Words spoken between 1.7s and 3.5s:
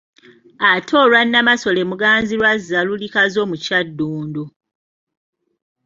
Muganzirwazza luli Kazo